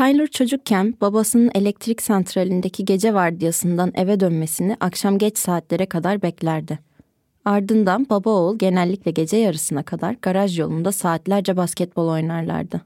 [0.00, 6.78] Tyler çocukken babasının elektrik santralindeki gece vardiyasından eve dönmesini akşam geç saatlere kadar beklerdi.
[7.44, 12.80] Ardından baba oğul genellikle gece yarısına kadar garaj yolunda saatlerce basketbol oynarlardı.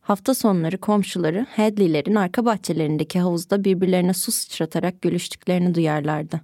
[0.00, 6.40] Hafta sonları komşuları Hadley'lerin arka bahçelerindeki havuzda birbirlerine su sıçratarak gülüştüklerini duyarlardı.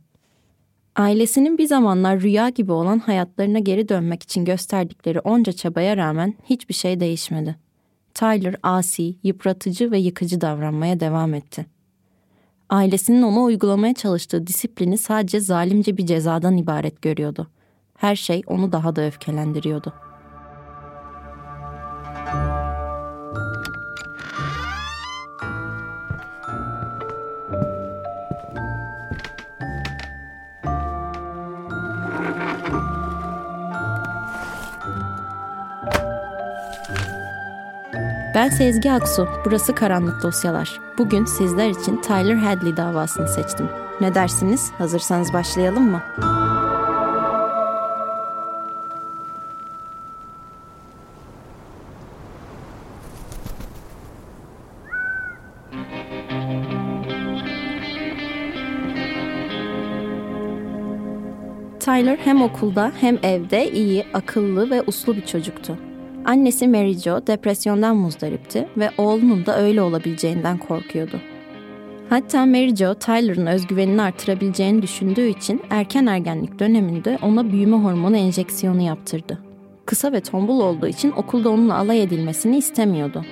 [0.97, 6.75] Ailesinin bir zamanlar rüya gibi olan hayatlarına geri dönmek için gösterdikleri onca çabaya rağmen hiçbir
[6.75, 7.68] şey değişmedi.
[8.19, 11.67] Tyler asi, yıpratıcı ve yıkıcı davranmaya devam etti.
[12.69, 17.49] Ailesinin ona uygulamaya çalıştığı disiplini sadece zalimce bir cezadan ibaret görüyordu.
[17.95, 19.93] Her şey onu daha da öfkelendiriyordu.
[38.49, 40.81] Ben Sezgi Aksu, burası Karanlık Dosyalar.
[40.99, 43.69] Bugün sizler için Tyler Hadley davasını seçtim.
[44.01, 44.71] Ne dersiniz?
[44.79, 46.03] Hazırsanız başlayalım mı?
[61.81, 65.88] Tyler hem okulda hem evde iyi, akıllı ve uslu bir çocuktu.
[66.29, 71.21] Annesi Mary Jo depresyondan muzdaripti ve oğlunun da öyle olabileceğinden korkuyordu.
[72.11, 78.83] Hatta Mary Jo Tyler'ın özgüvenini artırabileceğini düşündüğü için erken ergenlik döneminde ona büyüme hormonu enjeksiyonu
[78.83, 79.39] yaptırdı.
[79.87, 83.25] Kısa ve tombul olduğu için okulda onunla alay edilmesini istemiyordu.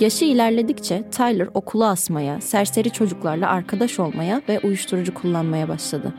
[0.00, 6.12] Yaşı ilerledikçe Tyler okulu asmaya, serseri çocuklarla arkadaş olmaya ve uyuşturucu kullanmaya başladı.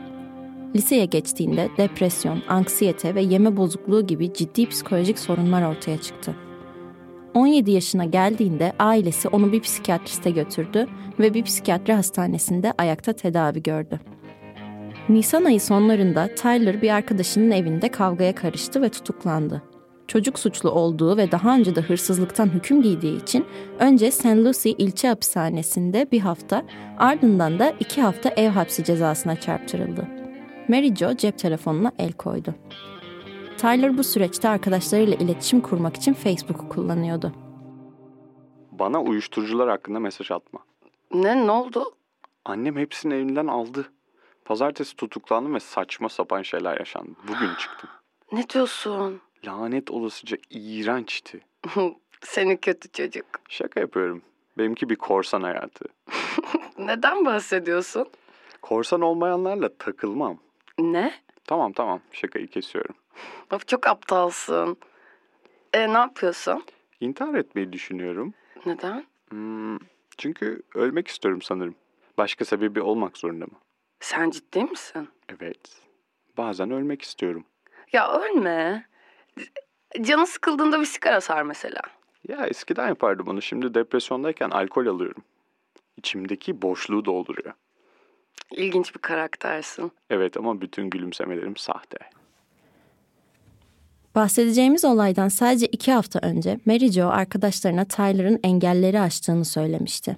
[0.76, 6.34] Liseye geçtiğinde depresyon, anksiyete ve yeme bozukluğu gibi ciddi psikolojik sorunlar ortaya çıktı.
[7.34, 10.86] 17 yaşına geldiğinde ailesi onu bir psikiyatriste götürdü
[11.18, 14.00] ve bir psikiyatri hastanesinde ayakta tedavi gördü.
[15.08, 19.62] Nisan ayı sonlarında Tyler bir arkadaşının evinde kavgaya karıştı ve tutuklandı.
[20.08, 23.44] Çocuk suçlu olduğu ve daha önce de hırsızlıktan hüküm giydiği için
[23.78, 24.26] önce St.
[24.26, 26.62] Lucie ilçe hapishanesinde bir hafta
[26.98, 30.17] ardından da iki hafta ev hapsi cezasına çarptırıldı.
[30.68, 32.54] Mary Jo cep telefonuna el koydu.
[33.58, 37.32] Tyler bu süreçte arkadaşlarıyla iletişim kurmak için Facebook'u kullanıyordu.
[38.72, 40.60] Bana uyuşturucular hakkında mesaj atma.
[41.14, 41.84] Ne ne oldu?
[42.44, 43.92] Annem hepsini elinden aldı.
[44.44, 47.10] Pazartesi tutuklandım ve saçma sapan şeyler yaşandı.
[47.28, 47.90] Bugün çıktım.
[48.32, 49.20] Ne diyorsun?
[49.46, 51.40] Lanet olasıca iğrençti.
[52.20, 53.26] Seni kötü çocuk.
[53.48, 54.22] Şaka yapıyorum.
[54.58, 55.84] Benimki bir korsan hayatı.
[56.78, 58.06] Neden bahsediyorsun?
[58.62, 60.38] Korsan olmayanlarla takılmam.
[60.78, 61.14] Ne?
[61.44, 62.94] Tamam tamam şakayı kesiyorum.
[63.52, 64.76] Of çok aptalsın.
[65.74, 66.64] E ne yapıyorsun?
[67.00, 68.34] İntihar etmeyi düşünüyorum.
[68.66, 69.04] Neden?
[69.30, 69.78] Hmm,
[70.18, 71.74] çünkü ölmek istiyorum sanırım.
[72.18, 73.58] Başka sebebi olmak zorunda mı?
[74.00, 75.08] Sen ciddi misin?
[75.28, 75.80] Evet.
[76.36, 77.44] Bazen ölmek istiyorum.
[77.92, 78.86] Ya ölme.
[80.00, 81.80] Canı sıkıldığında bir sigara sar mesela.
[82.28, 83.42] Ya eskiden yapardım bunu.
[83.42, 85.22] Şimdi depresyondayken alkol alıyorum.
[85.96, 87.52] İçimdeki boşluğu dolduruyor.
[88.56, 89.92] İlginç bir karaktersin.
[90.10, 91.98] Evet ama bütün gülümsemelerim sahte.
[94.14, 100.16] Bahsedeceğimiz olaydan sadece iki hafta önce Mary Jo arkadaşlarına Tyler'ın engelleri aştığını söylemişti.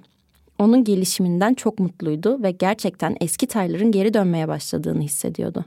[0.59, 5.65] Onun gelişiminden çok mutluydu ve gerçekten eski Tyler'ın geri dönmeye başladığını hissediyordu.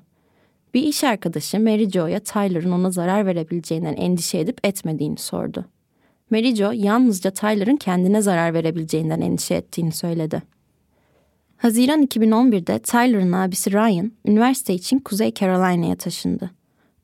[0.74, 5.66] Bir iş arkadaşı Mary Jo'ya Tyler'ın ona zarar verebileceğinden endişe edip etmediğini sordu.
[6.30, 10.53] Mary Jo yalnızca Tyler'ın kendine zarar verebileceğinden endişe ettiğini söyledi.
[11.64, 16.52] Haziran 2011'de Tyler'ın abisi Ryan, üniversite için Kuzey Carolina'ya taşındı.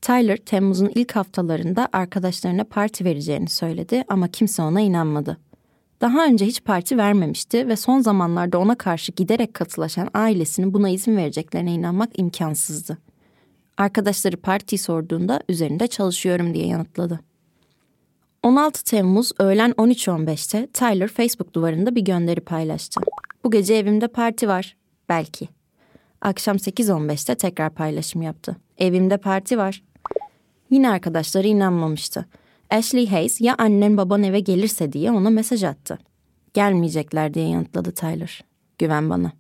[0.01, 5.37] Tyler, Temmuz'un ilk haftalarında arkadaşlarına parti vereceğini söyledi ama kimse ona inanmadı.
[6.01, 11.17] Daha önce hiç parti vermemişti ve son zamanlarda ona karşı giderek katılaşan ailesinin buna izin
[11.17, 12.97] vereceklerine inanmak imkansızdı.
[13.77, 17.19] Arkadaşları partiyi sorduğunda üzerinde çalışıyorum diye yanıtladı.
[18.43, 23.01] 16 Temmuz öğlen 13.15'te Tyler Facebook duvarında bir gönderi paylaştı.
[23.43, 24.77] Bu gece evimde parti var.
[25.09, 25.49] Belki.
[26.21, 28.55] Akşam 8.15'te tekrar paylaşım yaptı.
[28.77, 29.83] Evimde parti var.
[30.69, 32.25] Yine arkadaşları inanmamıştı.
[32.69, 35.99] Ashley Hayes ya annen baban eve gelirse diye ona mesaj attı.
[36.53, 38.43] Gelmeyecekler diye yanıtladı Tyler.
[38.77, 39.31] Güven bana.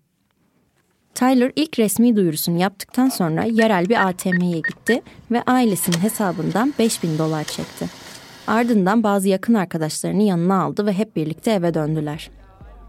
[1.15, 7.43] Tyler ilk resmi duyurusunu yaptıktan sonra yerel bir ATM'ye gitti ve ailesinin hesabından 5000 dolar
[7.43, 7.89] çekti.
[8.47, 12.29] Ardından bazı yakın arkadaşlarını yanına aldı ve hep birlikte eve döndüler.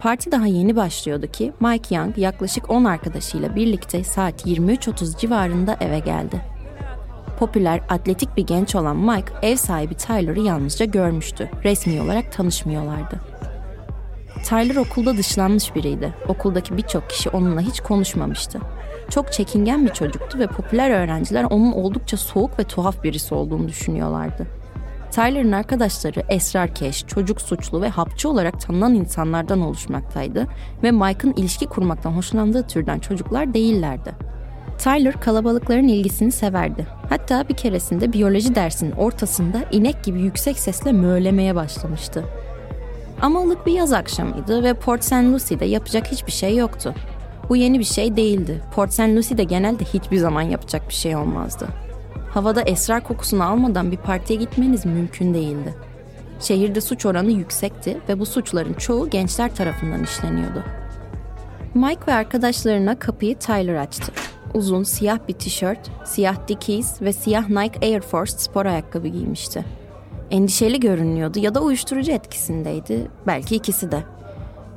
[0.01, 5.99] Parti daha yeni başlıyordu ki Mike Young yaklaşık 10 arkadaşıyla birlikte saat 23.30 civarında eve
[5.99, 6.41] geldi.
[7.39, 11.51] Popüler, atletik bir genç olan Mike ev sahibi Tyler'ı yalnızca görmüştü.
[11.65, 13.21] Resmi olarak tanışmıyorlardı.
[14.45, 16.15] Tyler okulda dışlanmış biriydi.
[16.29, 18.61] Okuldaki birçok kişi onunla hiç konuşmamıştı.
[19.11, 24.60] Çok çekingen bir çocuktu ve popüler öğrenciler onun oldukça soğuk ve tuhaf birisi olduğunu düşünüyorlardı.
[25.11, 30.47] Tyler'ın arkadaşları esrarkeş, çocuk suçlu ve hapçı olarak tanınan insanlardan oluşmaktaydı
[30.83, 34.13] ve Mike'ın ilişki kurmaktan hoşlandığı türden çocuklar değillerdi.
[34.79, 36.87] Tyler kalabalıkların ilgisini severdi.
[37.09, 42.25] Hatta bir keresinde biyoloji dersinin ortasında inek gibi yüksek sesle möğlemeye başlamıştı.
[43.23, 45.13] Ama ılık bir yaz akşamıydı ve Port St.
[45.13, 46.95] Lucy'de yapacak hiçbir şey yoktu.
[47.49, 48.63] Bu yeni bir şey değildi.
[48.75, 49.01] Port St.
[49.01, 51.69] Lucy'de genelde hiçbir zaman yapacak bir şey olmazdı.
[52.31, 55.75] Havada esrar kokusunu almadan bir partiye gitmeniz mümkün değildi.
[56.41, 60.65] Şehirde suç oranı yüksekti ve bu suçların çoğu gençler tarafından işleniyordu.
[61.75, 64.13] Mike ve arkadaşlarına kapıyı Tyler açtı.
[64.55, 69.65] Uzun siyah bir tişört, siyah Dickies ve siyah Nike Air Force spor ayakkabı giymişti.
[70.31, 74.03] Endişeli görünüyordu ya da uyuşturucu etkisindeydi, belki ikisi de.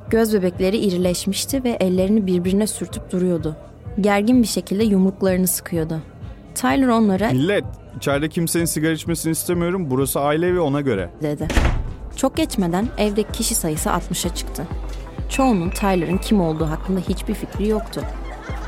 [0.10, 3.56] Göz bebekleri irileşmişti ve ellerini birbirine sürtüp duruyordu.
[4.02, 6.02] Gergin bir şekilde yumruklarını sıkıyordu.
[6.56, 7.64] Tyler onlara Millet,
[7.98, 9.86] içeride kimsenin sigara içmesini istemiyorum.
[9.90, 11.10] Burası aile evi ona göre.
[11.22, 11.48] dedi.
[12.16, 14.64] Çok geçmeden evdeki kişi sayısı 60'a çıktı.
[15.30, 18.02] Çoğunun Tyler'ın kim olduğu hakkında hiçbir fikri yoktu.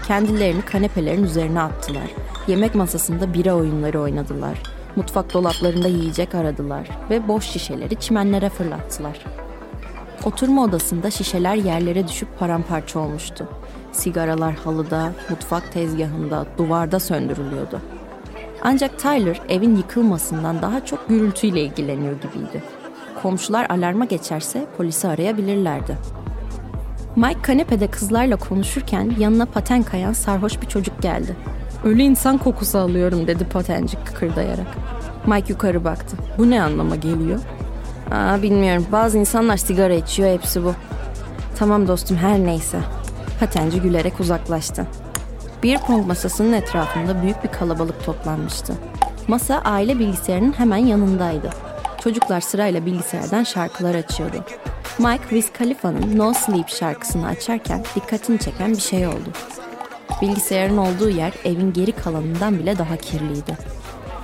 [0.07, 2.07] Kendilerini kanepelerin üzerine attılar.
[2.47, 4.57] Yemek masasında bira oyunları oynadılar.
[4.95, 9.19] Mutfak dolaplarında yiyecek aradılar ve boş şişeleri çimenlere fırlattılar.
[10.25, 13.47] Oturma odasında şişeler yerlere düşüp paramparça olmuştu.
[13.95, 17.81] Sigaralar halıda, mutfak tezgahında, duvarda söndürülüyordu.
[18.63, 22.63] Ancak Tyler evin yıkılmasından daha çok gürültüyle ilgileniyor gibiydi.
[23.21, 25.97] Komşular alarma geçerse polisi arayabilirlerdi.
[27.15, 31.35] Mike kanepede kızlarla konuşurken yanına paten kayan sarhoş bir çocuk geldi.
[31.83, 34.67] Ölü insan kokusu alıyorum dedi patencik kıkırdayarak.
[35.27, 36.17] Mike yukarı baktı.
[36.37, 37.39] Bu ne anlama geliyor?
[38.11, 38.85] Aa bilmiyorum.
[38.91, 40.73] Bazı insanlar sigara içiyor hepsi bu.
[41.55, 42.77] Tamam dostum her neyse.
[43.39, 44.87] Patenci gülerek uzaklaştı.
[45.63, 48.73] Bir pong masasının etrafında büyük bir kalabalık toplanmıştı.
[49.27, 51.49] Masa aile bilgisayarının hemen yanındaydı.
[52.03, 54.43] Çocuklar sırayla bilgisayardan şarkılar açıyordu.
[54.99, 59.29] Mike Wiz Khalifa'nın No Sleep şarkısını açarken dikkatini çeken bir şey oldu.
[60.21, 63.57] Bilgisayarın olduğu yer evin geri kalanından bile daha kirliydi.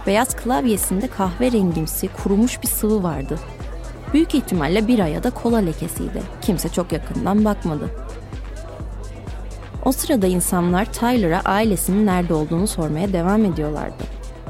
[0.07, 3.39] Beyaz klavyesinde kahverengimsi kurumuş bir sıvı vardı.
[4.13, 6.21] Büyük ihtimalle bira ya da kola lekesiydi.
[6.41, 7.89] Kimse çok yakından bakmadı.
[9.85, 14.03] O sırada insanlar Tyler'a ailesinin nerede olduğunu sormaya devam ediyorlardı.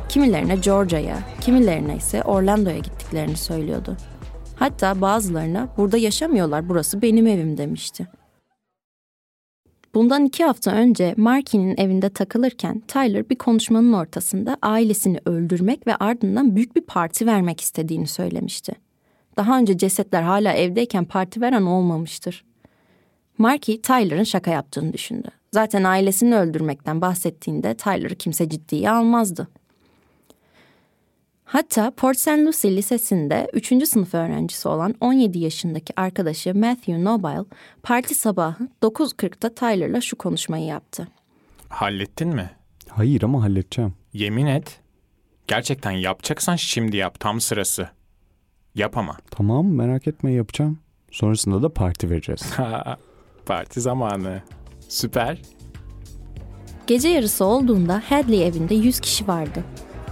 [0.09, 3.97] Kimilerine Georgia'ya, kimilerine ise Orlando'ya gittiklerini söylüyordu.
[4.55, 8.07] Hatta bazılarına burada yaşamıyorlar burası benim evim demişti.
[9.93, 16.55] Bundan iki hafta önce Marky'nin evinde takılırken Tyler bir konuşmanın ortasında ailesini öldürmek ve ardından
[16.55, 18.73] büyük bir parti vermek istediğini söylemişti.
[19.37, 22.45] Daha önce cesetler hala evdeyken parti veren olmamıştır.
[23.41, 25.27] Marky Tyler'ın şaka yaptığını düşündü.
[25.51, 29.47] Zaten ailesini öldürmekten bahsettiğinde Tyler'ı kimse ciddiye almazdı.
[31.43, 32.27] Hatta Port St.
[32.27, 33.87] Lucie Lisesi'nde 3.
[33.87, 37.45] sınıf öğrencisi olan 17 yaşındaki arkadaşı Matthew Nobile
[37.83, 41.07] parti sabahı 9.40'da Tyler'la şu konuşmayı yaptı.
[41.69, 42.51] Hallettin mi?
[42.89, 43.93] Hayır ama halledeceğim.
[44.13, 44.79] Yemin et.
[45.47, 47.89] Gerçekten yapacaksan şimdi yap tam sırası.
[48.75, 49.17] Yap ama.
[49.31, 50.79] Tamam merak etme yapacağım.
[51.11, 52.41] Sonrasında da parti vereceğiz.
[53.45, 54.41] Parti zamanı.
[54.89, 55.41] Süper.
[56.87, 59.63] Gece yarısı olduğunda Hadley evinde 100 kişi vardı.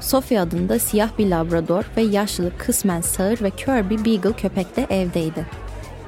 [0.02, 4.88] Sophie adında siyah bir labrador ve yaşlı kısmen sağır ve kör bir beagle köpek de
[4.90, 5.46] evdeydi.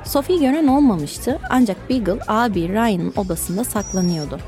[0.04, 4.40] Sophie gören olmamıştı ancak Beagle abi Ryan'ın odasında saklanıyordu.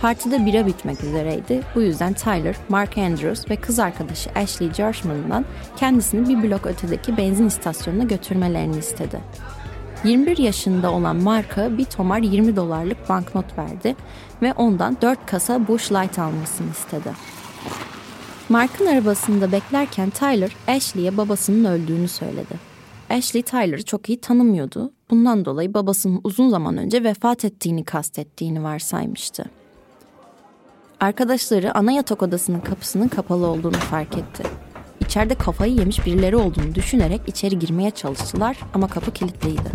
[0.00, 1.62] Partide bira bitmek üzereydi.
[1.74, 5.44] Bu yüzden Tyler, Mark Andrews ve kız arkadaşı Ashley Gersman'dan
[5.76, 9.20] kendisini bir blok ötedeki benzin istasyonuna götürmelerini istedi.
[10.04, 13.96] 21 yaşında olan Mark'a bir tomar 20 dolarlık banknot verdi
[14.42, 17.12] ve ondan 4 kasa Bush Light almasını istedi.
[18.48, 22.54] Mark'ın arabasında beklerken Tyler, Ashley'e babasının öldüğünü söyledi.
[23.10, 24.92] Ashley Tyler'ı çok iyi tanımıyordu.
[25.10, 29.44] Bundan dolayı babasının uzun zaman önce vefat ettiğini kastettiğini varsaymıştı.
[31.00, 34.42] Arkadaşları ana yatak odasının kapısının kapalı olduğunu fark etti.
[35.06, 39.70] İçeride kafayı yemiş birileri olduğunu düşünerek içeri girmeye çalıştılar ama kapı kilitliydi.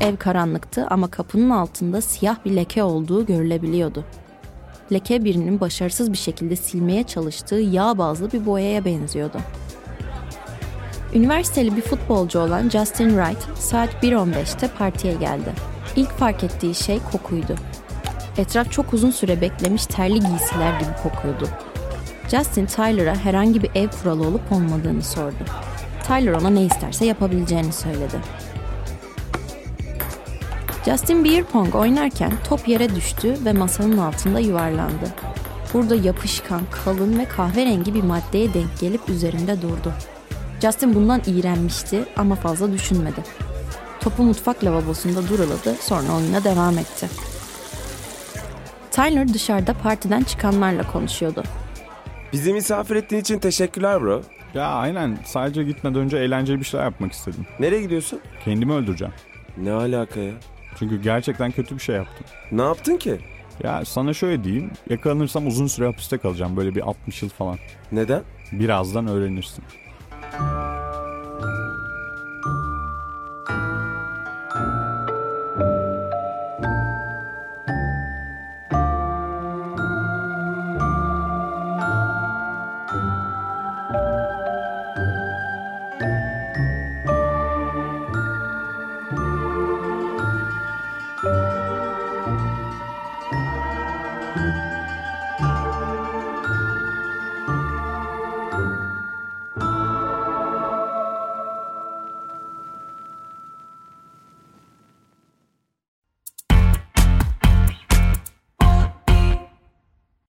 [0.00, 4.04] Ev karanlıktı ama kapının altında siyah bir leke olduğu görülebiliyordu.
[4.92, 9.38] Leke birinin başarısız bir şekilde silmeye çalıştığı yağ bazlı bir boyaya benziyordu.
[11.14, 15.52] Üniversiteli bir futbolcu olan Justin Wright saat 1.15'te partiye geldi.
[15.96, 17.54] İlk fark ettiği şey kokuydu.
[18.38, 21.48] Etraf çok uzun süre beklemiş terli giysiler gibi kokuyordu.
[22.30, 25.44] Justin Tyler'a herhangi bir ev kuralı olup olmadığını sordu.
[26.06, 28.20] Tyler ona ne isterse yapabileceğini söyledi.
[30.84, 35.14] Justin beer pong oynarken top yere düştü ve masanın altında yuvarlandı.
[35.74, 39.92] Burada yapışkan, kalın ve kahverengi bir maddeye denk gelip üzerinde durdu.
[40.62, 43.20] Justin bundan iğrenmişti ama fazla düşünmedi.
[44.00, 47.08] Topu mutfak lavabosunda duruladı sonra oyuna devam etti.
[48.90, 51.42] Tyler dışarıda partiden çıkanlarla konuşuyordu.
[52.32, 54.22] Bizi misafir ettiğin için teşekkürler bro.
[54.54, 57.46] Ya aynen sadece gitmeden önce eğlenceli bir şeyler yapmak istedim.
[57.60, 58.20] Nereye gidiyorsun?
[58.44, 59.14] Kendimi öldüreceğim.
[59.56, 60.32] Ne alaka ya?
[60.78, 62.26] Çünkü gerçekten kötü bir şey yaptım.
[62.52, 63.18] Ne yaptın ki?
[63.64, 64.70] Ya sana şöyle diyeyim.
[64.90, 66.56] Yakalanırsam uzun süre hapiste kalacağım.
[66.56, 67.58] Böyle bir 60 yıl falan.
[67.92, 68.22] Neden?
[68.52, 69.64] Birazdan öğrenirsin.